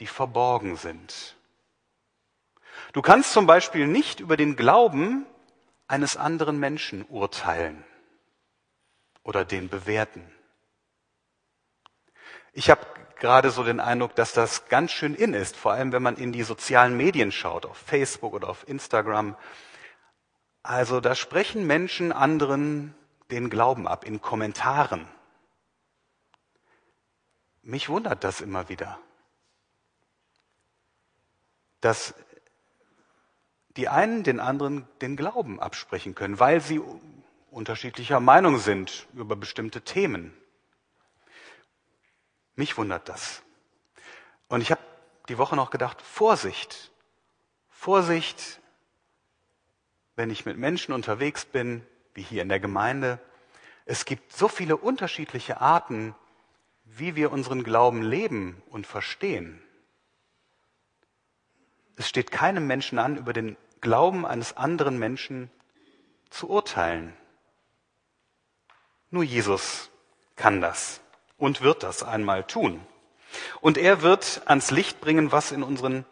die 0.00 0.06
verborgen 0.06 0.76
sind. 0.76 1.36
Du 2.92 3.00
kannst 3.00 3.32
zum 3.32 3.46
Beispiel 3.46 3.86
nicht 3.86 4.20
über 4.20 4.36
den 4.36 4.56
Glauben 4.56 5.26
eines 5.88 6.16
anderen 6.16 6.58
Menschen 6.58 7.04
urteilen 7.08 7.84
oder 9.26 9.44
den 9.44 9.68
bewerten. 9.68 10.24
Ich 12.52 12.70
habe 12.70 12.86
gerade 13.18 13.50
so 13.50 13.64
den 13.64 13.80
Eindruck, 13.80 14.14
dass 14.14 14.32
das 14.32 14.68
ganz 14.68 14.92
schön 14.92 15.14
in 15.14 15.34
ist, 15.34 15.56
vor 15.56 15.72
allem 15.72 15.90
wenn 15.90 16.02
man 16.02 16.16
in 16.16 16.32
die 16.32 16.44
sozialen 16.44 16.96
Medien 16.96 17.32
schaut, 17.32 17.66
auf 17.66 17.76
Facebook 17.76 18.34
oder 18.34 18.48
auf 18.48 18.68
Instagram. 18.68 19.36
Also 20.62 21.00
da 21.00 21.16
sprechen 21.16 21.66
Menschen 21.66 22.12
anderen 22.12 22.94
den 23.32 23.50
Glauben 23.50 23.88
ab 23.88 24.04
in 24.04 24.20
Kommentaren. 24.20 25.08
Mich 27.62 27.88
wundert 27.88 28.22
das 28.22 28.40
immer 28.40 28.68
wieder, 28.68 29.00
dass 31.80 32.14
die 33.70 33.88
einen 33.88 34.22
den 34.22 34.38
anderen 34.38 34.86
den 35.00 35.16
Glauben 35.16 35.58
absprechen 35.58 36.14
können, 36.14 36.38
weil 36.38 36.60
sie 36.60 36.80
unterschiedlicher 37.56 38.20
Meinung 38.20 38.58
sind 38.58 39.08
über 39.14 39.34
bestimmte 39.34 39.80
Themen. 39.80 40.36
Mich 42.54 42.76
wundert 42.76 43.08
das. 43.08 43.42
Und 44.48 44.60
ich 44.60 44.70
habe 44.70 44.82
die 45.30 45.38
Woche 45.38 45.56
noch 45.56 45.70
gedacht, 45.70 46.02
Vorsicht, 46.02 46.92
Vorsicht, 47.70 48.60
wenn 50.16 50.28
ich 50.28 50.44
mit 50.44 50.58
Menschen 50.58 50.92
unterwegs 50.92 51.46
bin, 51.46 51.82
wie 52.12 52.22
hier 52.22 52.42
in 52.42 52.50
der 52.50 52.60
Gemeinde. 52.60 53.18
Es 53.86 54.04
gibt 54.04 54.34
so 54.34 54.48
viele 54.48 54.76
unterschiedliche 54.76 55.58
Arten, 55.58 56.14
wie 56.84 57.16
wir 57.16 57.32
unseren 57.32 57.64
Glauben 57.64 58.02
leben 58.02 58.62
und 58.68 58.86
verstehen. 58.86 59.62
Es 61.96 62.06
steht 62.06 62.30
keinem 62.30 62.66
Menschen 62.66 62.98
an, 62.98 63.16
über 63.16 63.32
den 63.32 63.56
Glauben 63.80 64.26
eines 64.26 64.58
anderen 64.58 64.98
Menschen 64.98 65.50
zu 66.28 66.50
urteilen. 66.50 67.16
Nur 69.16 69.24
Jesus 69.24 69.88
kann 70.36 70.60
das 70.60 71.00
und 71.38 71.62
wird 71.62 71.82
das 71.82 72.02
einmal 72.02 72.44
tun. 72.44 72.86
Und 73.62 73.78
er 73.78 74.02
wird 74.02 74.42
ans 74.44 74.70
Licht 74.70 75.00
bringen, 75.00 75.32
was 75.32 75.52
in 75.52 75.62
unseren 75.62 76.04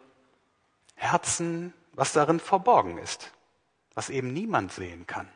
Herzen, 0.95 1.71
was 1.93 2.13
darin 2.13 2.39
verborgen 2.39 2.97
ist, 2.97 3.31
was 3.93 4.09
eben 4.09 4.33
niemand 4.33 4.71
sehen 4.71 5.05
kann. 5.05 5.31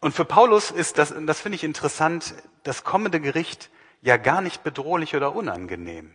Und 0.00 0.12
für 0.12 0.24
Paulus 0.24 0.72
ist 0.72 0.98
das, 0.98 1.14
das 1.16 1.40
finde 1.40 1.54
ich 1.54 1.62
interessant, 1.62 2.34
das 2.64 2.82
kommende 2.82 3.20
Gericht 3.20 3.70
ja 4.02 4.16
gar 4.16 4.40
nicht 4.40 4.64
bedrohlich 4.64 5.14
oder 5.14 5.36
unangenehm. 5.36 6.12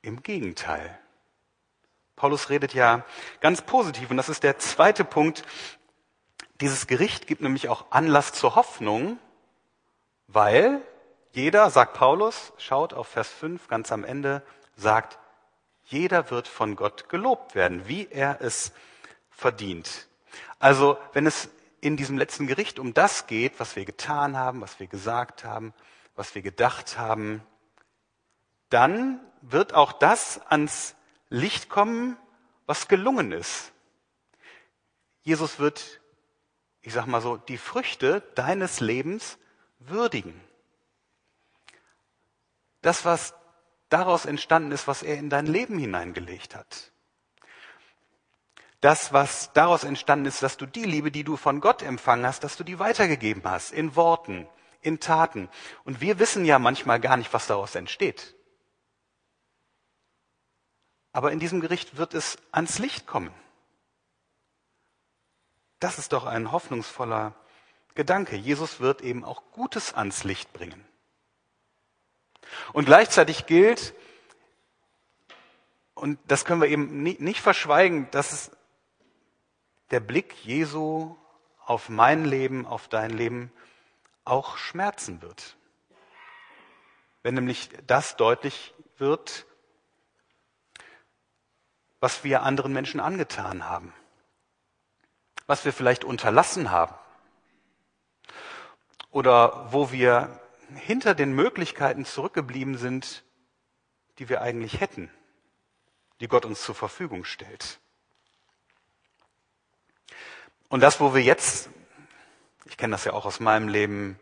Im 0.00 0.22
Gegenteil. 0.22 0.98
Paulus 2.16 2.50
redet 2.50 2.72
ja 2.72 3.04
ganz 3.40 3.60
positiv 3.60 4.10
und 4.10 4.16
das 4.16 4.30
ist 4.30 4.42
der 4.42 4.58
zweite 4.58 5.04
Punkt. 5.04 5.44
Dieses 6.62 6.86
Gericht 6.86 7.26
gibt 7.26 7.42
nämlich 7.42 7.68
auch 7.68 7.86
Anlass 7.90 8.32
zur 8.32 8.54
Hoffnung, 8.54 9.18
weil 10.28 10.80
jeder, 11.32 11.68
sagt 11.70 11.94
Paulus, 11.94 12.52
schaut 12.56 12.94
auf 12.94 13.08
Vers 13.08 13.28
5 13.30 13.66
ganz 13.66 13.90
am 13.90 14.04
Ende, 14.04 14.44
sagt, 14.76 15.18
jeder 15.86 16.30
wird 16.30 16.46
von 16.46 16.76
Gott 16.76 17.08
gelobt 17.08 17.56
werden, 17.56 17.88
wie 17.88 18.06
er 18.08 18.40
es 18.40 18.70
verdient. 19.28 20.06
Also 20.60 20.98
wenn 21.12 21.26
es 21.26 21.48
in 21.80 21.96
diesem 21.96 22.16
letzten 22.16 22.46
Gericht 22.46 22.78
um 22.78 22.94
das 22.94 23.26
geht, 23.26 23.58
was 23.58 23.74
wir 23.74 23.84
getan 23.84 24.36
haben, 24.36 24.60
was 24.60 24.78
wir 24.78 24.86
gesagt 24.86 25.42
haben, 25.42 25.74
was 26.14 26.36
wir 26.36 26.42
gedacht 26.42 26.96
haben, 26.96 27.42
dann 28.68 29.18
wird 29.40 29.74
auch 29.74 29.92
das 29.92 30.40
ans 30.46 30.94
Licht 31.28 31.68
kommen, 31.68 32.16
was 32.66 32.86
gelungen 32.86 33.32
ist. 33.32 33.72
Jesus 35.22 35.58
wird, 35.58 36.01
ich 36.82 36.92
sag 36.92 37.06
mal 37.06 37.20
so, 37.20 37.36
die 37.36 37.58
Früchte 37.58 38.20
deines 38.34 38.80
Lebens 38.80 39.38
würdigen. 39.78 40.38
Das, 42.82 43.04
was 43.04 43.34
daraus 43.88 44.26
entstanden 44.26 44.72
ist, 44.72 44.88
was 44.88 45.02
er 45.02 45.16
in 45.16 45.30
dein 45.30 45.46
Leben 45.46 45.78
hineingelegt 45.78 46.56
hat. 46.56 46.92
Das, 48.80 49.12
was 49.12 49.52
daraus 49.52 49.84
entstanden 49.84 50.26
ist, 50.26 50.42
dass 50.42 50.56
du 50.56 50.66
die 50.66 50.84
Liebe, 50.84 51.12
die 51.12 51.22
du 51.22 51.36
von 51.36 51.60
Gott 51.60 51.82
empfangen 51.82 52.26
hast, 52.26 52.42
dass 52.42 52.56
du 52.56 52.64
die 52.64 52.80
weitergegeben 52.80 53.44
hast, 53.44 53.70
in 53.70 53.94
Worten, 53.94 54.48
in 54.80 54.98
Taten. 54.98 55.48
Und 55.84 56.00
wir 56.00 56.18
wissen 56.18 56.44
ja 56.44 56.58
manchmal 56.58 56.98
gar 56.98 57.16
nicht, 57.16 57.32
was 57.32 57.46
daraus 57.46 57.76
entsteht. 57.76 58.34
Aber 61.12 61.30
in 61.30 61.38
diesem 61.38 61.60
Gericht 61.60 61.96
wird 61.96 62.14
es 62.14 62.38
ans 62.50 62.80
Licht 62.80 63.06
kommen. 63.06 63.32
Das 65.82 65.98
ist 65.98 66.12
doch 66.12 66.26
ein 66.26 66.52
hoffnungsvoller 66.52 67.34
Gedanke. 67.96 68.36
Jesus 68.36 68.78
wird 68.78 69.00
eben 69.00 69.24
auch 69.24 69.42
Gutes 69.50 69.92
ans 69.92 70.22
Licht 70.22 70.52
bringen. 70.52 70.86
Und 72.72 72.84
gleichzeitig 72.84 73.46
gilt, 73.46 73.92
und 75.94 76.20
das 76.28 76.44
können 76.44 76.60
wir 76.62 76.68
eben 76.68 77.02
nicht 77.02 77.40
verschweigen, 77.40 78.08
dass 78.12 78.30
es 78.30 78.50
der 79.90 79.98
Blick 79.98 80.44
Jesu 80.44 81.16
auf 81.66 81.88
mein 81.88 82.26
Leben, 82.26 82.64
auf 82.64 82.86
dein 82.86 83.10
Leben 83.10 83.50
auch 84.24 84.58
schmerzen 84.58 85.20
wird. 85.20 85.56
Wenn 87.24 87.34
nämlich 87.34 87.70
das 87.88 88.14
deutlich 88.14 88.72
wird, 88.98 89.46
was 91.98 92.22
wir 92.22 92.44
anderen 92.44 92.72
Menschen 92.72 93.00
angetan 93.00 93.68
haben, 93.68 93.92
was 95.46 95.64
wir 95.64 95.72
vielleicht 95.72 96.04
unterlassen 96.04 96.70
haben 96.70 96.94
oder 99.10 99.72
wo 99.72 99.92
wir 99.92 100.40
hinter 100.74 101.14
den 101.14 101.32
Möglichkeiten 101.32 102.04
zurückgeblieben 102.04 102.78
sind, 102.78 103.24
die 104.18 104.28
wir 104.28 104.40
eigentlich 104.42 104.80
hätten, 104.80 105.10
die 106.20 106.28
Gott 106.28 106.44
uns 106.44 106.62
zur 106.62 106.74
Verfügung 106.74 107.24
stellt. 107.24 107.78
Und 110.68 110.80
das, 110.80 111.00
wo 111.00 111.14
wir 111.14 111.22
jetzt, 111.22 111.68
ich 112.64 112.76
kenne 112.76 112.92
das 112.92 113.04
ja 113.04 113.12
auch 113.12 113.26
aus 113.26 113.40
meinem 113.40 113.68
Leben, 113.68 114.18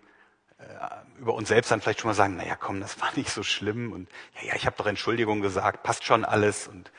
äh, 0.58 0.64
über 1.20 1.34
uns 1.34 1.48
selbst 1.48 1.70
dann 1.70 1.80
vielleicht 1.80 2.00
schon 2.00 2.08
mal 2.08 2.14
sagen, 2.14 2.36
naja, 2.36 2.56
komm, 2.56 2.80
das 2.80 3.00
war 3.00 3.12
nicht 3.14 3.30
so 3.30 3.42
schlimm 3.42 3.92
und 3.92 4.08
ja, 4.34 4.48
ja, 4.48 4.54
ich 4.56 4.66
habe 4.66 4.76
doch 4.76 4.86
Entschuldigung 4.86 5.40
gesagt, 5.42 5.82
passt 5.82 6.04
schon 6.04 6.24
alles 6.24 6.66
und 6.66 6.90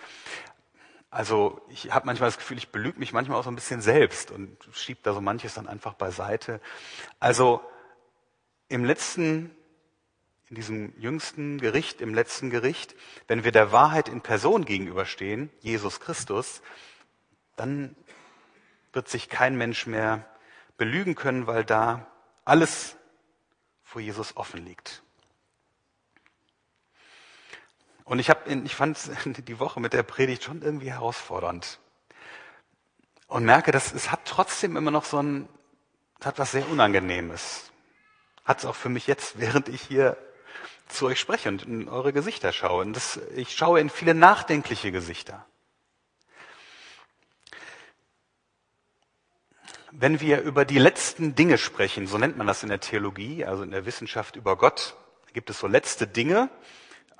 also 1.11 1.61
ich 1.67 1.91
habe 1.91 2.05
manchmal 2.05 2.29
das 2.29 2.37
Gefühl, 2.37 2.57
ich 2.57 2.69
belüge 2.69 2.97
mich 2.97 3.11
manchmal 3.11 3.37
auch 3.37 3.43
so 3.43 3.51
ein 3.51 3.55
bisschen 3.55 3.81
selbst 3.81 4.31
und 4.31 4.57
schiebe 4.71 5.01
da 5.03 5.13
so 5.13 5.19
manches 5.19 5.53
dann 5.53 5.67
einfach 5.67 5.93
beiseite. 5.93 6.61
Also 7.19 7.61
im 8.69 8.85
letzten, 8.85 9.53
in 10.47 10.55
diesem 10.55 10.97
jüngsten 10.97 11.59
Gericht, 11.59 11.99
im 11.99 12.13
letzten 12.13 12.49
Gericht, 12.49 12.95
wenn 13.27 13.43
wir 13.43 13.51
der 13.51 13.73
Wahrheit 13.73 14.07
in 14.07 14.21
Person 14.21 14.63
gegenüberstehen, 14.63 15.49
Jesus 15.59 15.99
Christus, 15.99 16.61
dann 17.57 17.93
wird 18.93 19.09
sich 19.09 19.27
kein 19.27 19.57
Mensch 19.57 19.85
mehr 19.87 20.25
belügen 20.77 21.15
können, 21.15 21.45
weil 21.45 21.65
da 21.65 22.07
alles 22.45 22.95
vor 23.83 24.01
Jesus 24.01 24.37
offen 24.37 24.65
liegt. 24.65 25.03
Und 28.11 28.19
ich, 28.19 28.29
hab, 28.29 28.45
ich 28.45 28.75
fand 28.75 28.99
die 29.47 29.57
Woche 29.57 29.79
mit 29.79 29.93
der 29.93 30.03
Predigt 30.03 30.43
schon 30.43 30.61
irgendwie 30.61 30.91
herausfordernd. 30.91 31.79
Und 33.27 33.45
merke, 33.45 33.71
dass 33.71 33.93
es 33.93 34.11
hat 34.11 34.25
trotzdem 34.25 34.75
immer 34.75 34.91
noch 34.91 35.05
so 35.05 35.23
ein, 35.23 35.47
hat 36.21 36.37
was 36.37 36.51
sehr 36.51 36.67
Unangenehmes. 36.69 37.71
Hat 38.43 38.59
es 38.59 38.65
auch 38.65 38.75
für 38.75 38.89
mich 38.89 39.07
jetzt, 39.07 39.35
während 39.39 39.69
ich 39.69 39.81
hier 39.81 40.17
zu 40.89 41.05
euch 41.05 41.21
spreche 41.21 41.47
und 41.47 41.63
in 41.63 41.87
eure 41.87 42.11
Gesichter 42.11 42.51
schaue. 42.51 42.81
Und 42.81 42.97
das, 42.97 43.17
ich 43.33 43.55
schaue 43.55 43.79
in 43.79 43.89
viele 43.89 44.13
nachdenkliche 44.13 44.91
Gesichter. 44.91 45.45
Wenn 49.91 50.19
wir 50.19 50.41
über 50.41 50.65
die 50.65 50.79
letzten 50.79 51.33
Dinge 51.33 51.57
sprechen, 51.57 52.07
so 52.07 52.17
nennt 52.17 52.35
man 52.35 52.45
das 52.45 52.61
in 52.61 52.67
der 52.67 52.81
Theologie, 52.81 53.45
also 53.45 53.63
in 53.63 53.71
der 53.71 53.85
Wissenschaft 53.85 54.35
über 54.35 54.57
Gott, 54.57 54.97
gibt 55.31 55.49
es 55.49 55.59
so 55.59 55.67
letzte 55.67 56.07
Dinge, 56.07 56.49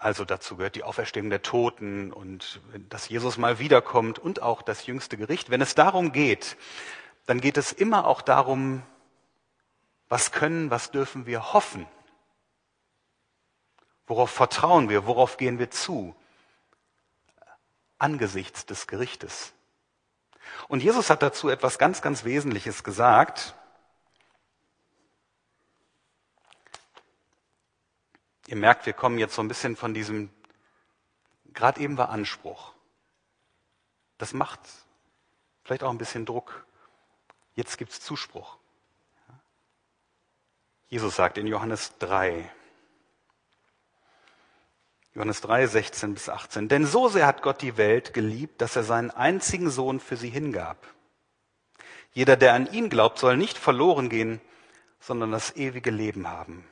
also 0.02 0.26
dazu 0.26 0.58
gehört 0.58 0.74
die 0.74 0.84
Auferstehung 0.84 1.30
der 1.30 1.44
Toten 1.44 2.12
und 2.12 2.60
dass 2.90 3.08
Jesus 3.08 3.38
mal 3.38 3.60
wiederkommt 3.60 4.18
und 4.18 4.42
auch 4.42 4.64
das 4.64 4.88
jüngste 4.88 5.16
Gericht. 5.16 5.52
Wenn 5.52 5.62
es 5.62 5.76
darum 5.76 6.12
geht, 6.12 6.58
dann 7.28 7.40
geht 7.40 7.56
es 7.56 7.72
immer 7.72 8.08
auch 8.08 8.24
darum, 8.24 8.82
was 10.10 10.32
können, 10.32 10.72
was 10.72 10.90
dürfen 10.90 11.28
wir 11.28 11.54
hoffen? 11.54 11.86
Worauf 14.08 14.32
vertrauen 14.32 14.90
wir? 14.90 15.06
Worauf 15.06 15.38
gehen 15.38 15.60
wir 15.60 15.70
zu? 15.70 16.16
Angesichts 18.00 18.66
des 18.66 18.88
Gerichtes. 18.88 19.54
Und 20.68 20.82
Jesus 20.82 21.12
hat 21.12 21.22
dazu 21.22 21.48
etwas 21.48 21.78
ganz, 21.78 22.02
ganz 22.02 22.24
Wesentliches 22.24 22.84
gesagt. 22.84 23.54
Ihr 28.52 28.58
merkt, 28.58 28.86
wir 28.86 28.92
kommen 28.92 29.18
jetzt 29.18 29.36
so 29.36 29.42
ein 29.42 29.48
bisschen 29.48 29.78
von 29.78 29.94
diesem, 29.94 30.30
gerade 31.54 31.80
eben 31.80 31.98
war 31.98 32.10
Anspruch. 32.10 32.74
Das 34.18 34.34
macht 34.34 34.60
vielleicht 35.64 35.84
auch 35.84 35.90
ein 35.90 35.98
bisschen 35.98 36.26
Druck. 36.26 36.66
Jetzt 37.56 37.78
gibt's 37.78 38.02
Zuspruch. 38.02 38.58
Jesus 40.90 41.16
sagt 41.16 41.38
in 41.38 41.48
Johannes 41.48 41.98
3, 42.00 42.52
Johannes 45.14 45.40
3, 45.40 45.68
16 45.68 46.14
bis 46.14 46.28
18, 46.28 46.68
denn 46.68 46.86
so 46.86 47.08
sehr 47.08 47.28
hat 47.28 47.44
Gott 47.44 47.62
die 47.62 47.78
Welt 47.78 48.14
geliebt, 48.14 48.60
dass 48.60 48.76
er 48.76 48.84
seinen 48.84 49.12
einzigen 49.12 49.70
Sohn 49.70 50.02
für 50.02 50.18
sie 50.18 50.30
hingab. 50.30 50.94
Jeder, 52.12 52.36
der 52.36 52.54
an 52.54 52.70
ihn 52.74 52.90
glaubt, 52.90 53.18
soll 53.18 53.38
nicht 53.38 53.58
verloren 53.58 54.10
gehen, 54.10 54.42
sondern 55.00 55.32
das 55.32 55.56
ewige 55.56 55.90
Leben 55.90 56.28
haben. 56.28 56.68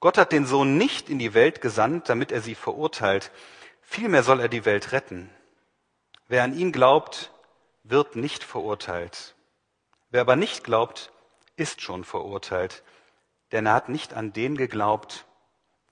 Gott 0.00 0.18
hat 0.18 0.32
den 0.32 0.46
Sohn 0.46 0.76
nicht 0.76 1.08
in 1.08 1.18
die 1.18 1.34
Welt 1.34 1.60
gesandt, 1.60 2.08
damit 2.08 2.30
er 2.30 2.40
sie 2.40 2.54
verurteilt. 2.54 3.30
Vielmehr 3.80 4.22
soll 4.22 4.40
er 4.40 4.48
die 4.48 4.64
Welt 4.64 4.92
retten. 4.92 5.30
Wer 6.28 6.42
an 6.42 6.56
ihn 6.56 6.72
glaubt, 6.72 7.32
wird 7.82 8.16
nicht 8.16 8.44
verurteilt. 8.44 9.34
Wer 10.10 10.20
aber 10.20 10.36
nicht 10.36 10.64
glaubt, 10.64 11.12
ist 11.56 11.80
schon 11.80 12.04
verurteilt, 12.04 12.82
denn 13.52 13.66
er 13.66 13.74
hat 13.74 13.88
nicht 13.88 14.12
an 14.12 14.32
den 14.32 14.56
geglaubt, 14.56 15.26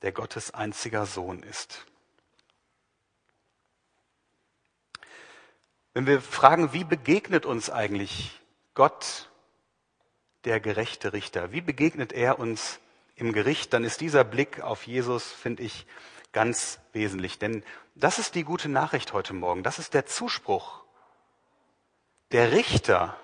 der 0.03 0.13
Gottes 0.13 0.53
einziger 0.53 1.07
Sohn 1.07 1.43
ist. 1.43 1.87
Wenn 5.95 6.07
wir 6.07 6.21
fragen, 6.21 6.73
wie 6.73 6.85
begegnet 6.85 7.47
uns 7.47 7.71
eigentlich 7.71 8.41
Gott, 8.75 9.31
der 10.45 10.61
gerechte 10.61 11.13
Richter? 11.13 11.53
Wie 11.53 11.61
begegnet 11.61 12.13
er 12.13 12.39
uns 12.39 12.81
im 13.17 13.33
Gericht, 13.33 13.73
dann 13.73 13.85
ist 13.85 14.01
dieser 14.01 14.25
Blick 14.25 14.61
auf 14.61 14.87
Jesus, 14.87 15.31
finde 15.31 15.63
ich, 15.63 15.87
ganz 16.33 16.81
wesentlich. 16.93 17.39
Denn 17.39 17.65
das 17.95 18.19
ist 18.19 18.35
die 18.35 18.45
gute 18.45 18.69
Nachricht 18.69 19.13
heute 19.13 19.33
Morgen. 19.33 19.63
Das 19.63 19.79
ist 19.79 19.95
der 19.95 20.07
Zuspruch. 20.07 20.83
Der 22.33 22.53
Richter 22.53 23.17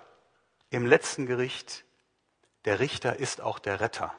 im 0.70 0.87
letzten 0.87 1.26
Gericht, 1.26 1.85
der 2.64 2.79
Richter 2.79 3.16
ist 3.16 3.40
auch 3.40 3.59
der 3.59 3.81
Retter. 3.81 4.14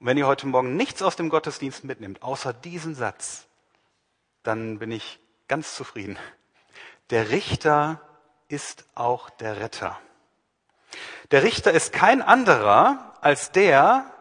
Und 0.00 0.06
wenn 0.06 0.18
ihr 0.18 0.26
heute 0.26 0.46
Morgen 0.46 0.76
nichts 0.76 1.02
aus 1.02 1.16
dem 1.16 1.28
Gottesdienst 1.28 1.84
mitnimmt, 1.84 2.22
außer 2.22 2.52
diesen 2.52 2.94
Satz, 2.94 3.46
dann 4.42 4.78
bin 4.78 4.90
ich 4.90 5.20
ganz 5.46 5.74
zufrieden. 5.74 6.18
Der 7.10 7.30
Richter 7.30 8.00
ist 8.48 8.86
auch 8.94 9.30
der 9.30 9.60
Retter. 9.60 9.98
Der 11.30 11.42
Richter 11.42 11.72
ist 11.72 11.92
kein 11.92 12.22
anderer 12.22 13.07
als 13.20 13.52
der, 13.52 14.12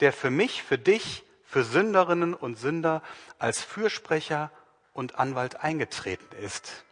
der 0.00 0.12
für 0.12 0.30
mich, 0.30 0.62
für 0.62 0.78
dich, 0.78 1.24
für 1.44 1.64
Sünderinnen 1.64 2.34
und 2.34 2.56
Sünder 2.58 3.02
als 3.38 3.62
Fürsprecher 3.62 4.50
und 4.94 5.16
Anwalt 5.16 5.56
eingetreten 5.56 6.34
ist. 6.36 6.84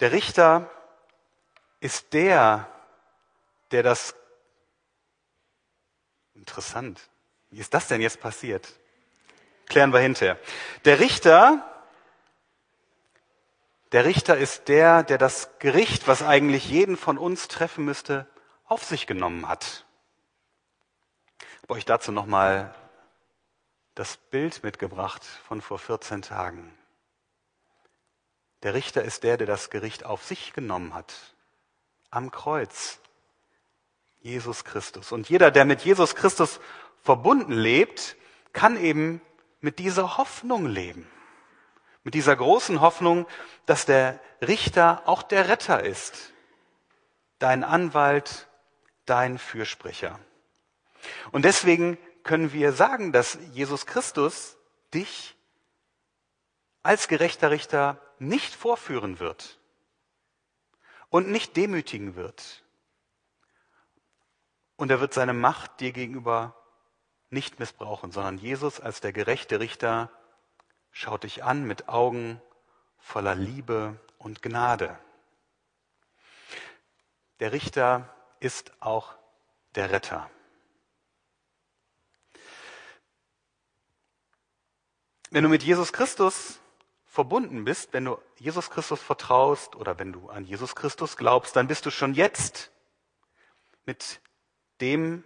Der 0.00 0.12
Richter 0.12 0.70
ist 1.80 2.12
der, 2.12 2.70
der 3.70 3.82
das 3.82 4.14
Interessant. 6.34 7.00
Wie 7.50 7.58
ist 7.58 7.72
das 7.72 7.88
denn 7.88 8.02
jetzt 8.02 8.20
passiert? 8.20 8.68
Klären 9.64 9.94
wir 9.94 10.00
hinterher. 10.00 10.38
Der 10.84 11.00
Richter, 11.00 11.64
der 13.92 14.04
Richter 14.04 14.36
ist 14.36 14.68
der, 14.68 15.02
der 15.02 15.16
das 15.16 15.58
Gericht, 15.58 16.06
was 16.06 16.22
eigentlich 16.22 16.68
jeden 16.68 16.98
von 16.98 17.16
uns 17.16 17.48
treffen 17.48 17.86
müsste, 17.86 18.26
auf 18.66 18.84
sich 18.84 19.06
genommen 19.06 19.48
hat 19.48 19.85
habe 21.66 21.78
euch 21.78 21.84
dazu 21.84 22.12
nochmal 22.12 22.72
das 23.96 24.18
Bild 24.18 24.62
mitgebracht 24.62 25.24
von 25.24 25.60
vor 25.60 25.80
14 25.80 26.22
Tagen. 26.22 26.72
Der 28.62 28.72
Richter 28.72 29.02
ist 29.02 29.24
der, 29.24 29.36
der 29.36 29.48
das 29.48 29.68
Gericht 29.68 30.04
auf 30.04 30.22
sich 30.22 30.52
genommen 30.52 30.94
hat. 30.94 31.34
Am 32.10 32.30
Kreuz. 32.30 33.00
Jesus 34.20 34.62
Christus. 34.62 35.10
Und 35.10 35.28
jeder, 35.28 35.50
der 35.50 35.64
mit 35.64 35.82
Jesus 35.82 36.14
Christus 36.14 36.60
verbunden 37.02 37.54
lebt, 37.54 38.14
kann 38.52 38.76
eben 38.76 39.20
mit 39.60 39.80
dieser 39.80 40.18
Hoffnung 40.18 40.66
leben. 40.66 41.10
Mit 42.04 42.14
dieser 42.14 42.36
großen 42.36 42.80
Hoffnung, 42.80 43.26
dass 43.66 43.86
der 43.86 44.20
Richter 44.40 45.02
auch 45.06 45.24
der 45.24 45.48
Retter 45.48 45.82
ist. 45.82 46.32
Dein 47.40 47.64
Anwalt, 47.64 48.46
dein 49.04 49.36
Fürsprecher. 49.36 50.20
Und 51.32 51.44
deswegen 51.44 51.98
können 52.22 52.52
wir 52.52 52.72
sagen, 52.72 53.12
dass 53.12 53.38
Jesus 53.52 53.86
Christus 53.86 54.56
dich 54.92 55.36
als 56.82 57.08
gerechter 57.08 57.50
Richter 57.50 58.00
nicht 58.18 58.54
vorführen 58.54 59.18
wird 59.18 59.58
und 61.08 61.28
nicht 61.28 61.56
demütigen 61.56 62.16
wird. 62.16 62.64
Und 64.76 64.90
er 64.90 65.00
wird 65.00 65.14
seine 65.14 65.32
Macht 65.32 65.80
dir 65.80 65.92
gegenüber 65.92 66.54
nicht 67.30 67.58
missbrauchen, 67.58 68.12
sondern 68.12 68.38
Jesus 68.38 68.80
als 68.80 69.00
der 69.00 69.12
gerechte 69.12 69.58
Richter 69.60 70.10
schaut 70.92 71.24
dich 71.24 71.44
an 71.44 71.64
mit 71.64 71.88
Augen 71.88 72.40
voller 72.98 73.34
Liebe 73.34 73.98
und 74.18 74.42
Gnade. 74.42 74.98
Der 77.40 77.52
Richter 77.52 78.14
ist 78.40 78.72
auch 78.80 79.14
der 79.74 79.90
Retter. 79.90 80.30
Wenn 85.30 85.42
du 85.42 85.48
mit 85.48 85.62
Jesus 85.62 85.92
Christus 85.92 86.60
verbunden 87.04 87.64
bist, 87.64 87.92
wenn 87.92 88.04
du 88.04 88.18
Jesus 88.36 88.70
Christus 88.70 89.02
vertraust 89.02 89.74
oder 89.74 89.98
wenn 89.98 90.12
du 90.12 90.28
an 90.28 90.44
Jesus 90.44 90.76
Christus 90.76 91.16
glaubst, 91.16 91.56
dann 91.56 91.66
bist 91.66 91.86
du 91.86 91.90
schon 91.90 92.14
jetzt 92.14 92.70
mit 93.86 94.20
dem 94.80 95.24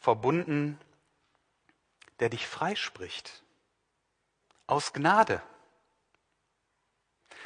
verbunden, 0.00 0.78
der 2.20 2.28
dich 2.28 2.46
freispricht. 2.46 3.42
Aus 4.66 4.92
Gnade. 4.92 5.42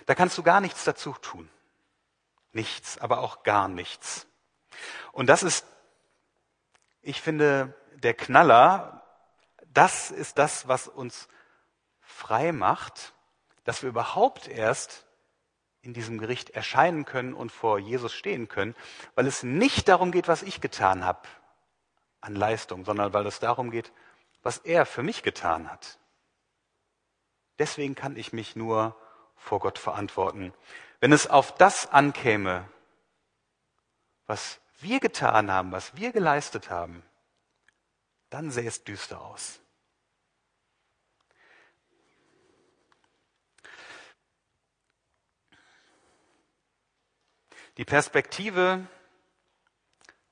Da 0.04 0.14
kannst 0.14 0.36
du 0.36 0.42
gar 0.42 0.60
nichts 0.60 0.84
dazu 0.84 1.12
tun. 1.12 1.48
nichts, 2.52 2.98
aber 2.98 3.20
auch 3.20 3.42
gar 3.42 3.68
nichts. 3.68 4.26
Und 5.12 5.26
das 5.26 5.42
ist, 5.42 5.66
ich 7.02 7.20
finde, 7.20 7.74
der 7.96 8.14
Knaller, 8.14 9.02
das 9.66 10.10
ist 10.10 10.38
das, 10.38 10.66
was 10.66 10.88
uns 10.88 11.28
frei 12.06 12.52
macht, 12.52 13.12
dass 13.64 13.82
wir 13.82 13.90
überhaupt 13.90 14.48
erst 14.48 15.06
in 15.82 15.92
diesem 15.92 16.18
Gericht 16.18 16.50
erscheinen 16.50 17.04
können 17.04 17.34
und 17.34 17.52
vor 17.52 17.78
Jesus 17.78 18.12
stehen 18.14 18.48
können, 18.48 18.74
weil 19.14 19.26
es 19.26 19.42
nicht 19.42 19.88
darum 19.88 20.12
geht, 20.12 20.28
was 20.28 20.42
ich 20.42 20.60
getan 20.60 21.04
habe 21.04 21.28
an 22.20 22.34
Leistung, 22.34 22.84
sondern 22.84 23.12
weil 23.12 23.26
es 23.26 23.38
darum 23.38 23.70
geht, 23.70 23.92
was 24.42 24.58
er 24.58 24.86
für 24.86 25.02
mich 25.02 25.22
getan 25.22 25.70
hat. 25.70 25.98
Deswegen 27.58 27.94
kann 27.94 28.16
ich 28.16 28.32
mich 28.32 28.56
nur 28.56 28.96
vor 29.36 29.60
Gott 29.60 29.78
verantworten. 29.78 30.52
Wenn 31.00 31.12
es 31.12 31.26
auf 31.28 31.54
das 31.54 31.86
ankäme, 31.86 32.68
was 34.26 34.60
wir 34.78 35.00
getan 35.00 35.50
haben, 35.50 35.72
was 35.72 35.96
wir 35.96 36.12
geleistet 36.12 36.70
haben, 36.70 37.02
dann 38.30 38.50
sähe 38.50 38.68
es 38.68 38.84
düster 38.84 39.20
aus. 39.20 39.60
Die 47.76 47.84
Perspektive, 47.84 48.86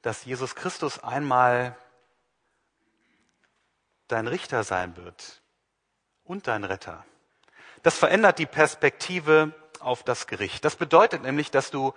dass 0.03 0.25
Jesus 0.25 0.55
Christus 0.55 1.03
einmal 1.03 1.77
dein 4.09 4.27
Richter 4.27 4.65
sein 4.65 4.97
wird 4.97 5.43
und 6.25 6.47
dein 6.47 6.65
Retter, 6.65 7.05
das 7.83 7.99
verändert 7.99 8.39
die 8.39 8.47
Perspektive 8.47 9.53
auf 9.81 10.03
das 10.03 10.27
Gericht. 10.27 10.65
Das 10.65 10.77
bedeutet 10.77 11.23
nämlich, 11.23 11.51
dass 11.51 11.71
du 11.71 11.93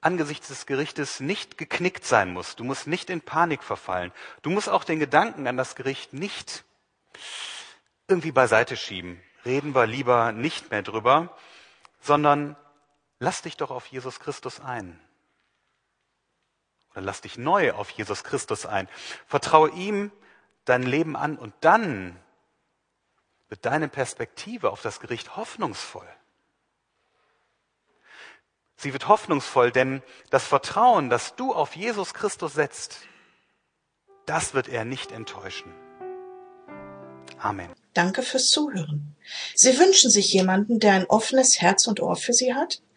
angesichts 0.00 0.48
des 0.48 0.66
Gerichtes 0.66 1.20
nicht 1.20 1.58
geknickt 1.58 2.04
sein 2.04 2.32
musst. 2.32 2.60
Du 2.60 2.64
musst 2.64 2.86
nicht 2.86 3.10
in 3.10 3.20
Panik 3.20 3.62
verfallen. 3.62 4.12
Du 4.42 4.50
musst 4.50 4.68
auch 4.68 4.84
den 4.84 5.00
Gedanken 5.00 5.46
an 5.46 5.56
das 5.56 5.74
Gericht 5.74 6.12
nicht 6.12 6.64
irgendwie 8.06 8.32
beiseite 8.32 8.76
schieben. 8.76 9.20
Reden 9.44 9.74
wir 9.74 9.86
lieber 9.86 10.30
nicht 10.30 10.70
mehr 10.70 10.82
drüber, 10.82 11.36
sondern 12.00 12.56
lass 13.22 13.40
dich 13.40 13.56
doch 13.56 13.70
auf 13.70 13.86
Jesus 13.86 14.18
Christus 14.18 14.58
ein. 14.60 15.00
Oder 16.90 17.02
lass 17.02 17.20
dich 17.20 17.38
neu 17.38 17.72
auf 17.72 17.88
Jesus 17.90 18.24
Christus 18.24 18.66
ein. 18.66 18.88
Vertraue 19.26 19.70
ihm 19.70 20.10
dein 20.64 20.82
Leben 20.82 21.16
an 21.16 21.38
und 21.38 21.54
dann 21.60 22.18
wird 23.48 23.64
deine 23.64 23.88
Perspektive 23.88 24.70
auf 24.70 24.82
das 24.82 24.98
Gericht 24.98 25.36
hoffnungsvoll. 25.36 26.08
Sie 28.76 28.92
wird 28.92 29.06
hoffnungsvoll, 29.06 29.70
denn 29.70 30.02
das 30.30 30.44
Vertrauen, 30.44 31.08
das 31.08 31.36
du 31.36 31.54
auf 31.54 31.76
Jesus 31.76 32.14
Christus 32.14 32.54
setzt, 32.54 33.02
das 34.26 34.52
wird 34.52 34.68
er 34.68 34.84
nicht 34.84 35.12
enttäuschen. 35.12 35.72
Amen. 37.38 37.70
Danke 37.94 38.22
fürs 38.22 38.48
Zuhören. 38.48 39.14
Sie 39.54 39.78
wünschen 39.78 40.10
sich 40.10 40.32
jemanden, 40.32 40.80
der 40.80 40.94
ein 40.94 41.06
offenes 41.06 41.60
Herz 41.60 41.86
und 41.86 42.00
Ohr 42.00 42.16
für 42.16 42.32
Sie 42.32 42.54
hat? 42.54 42.82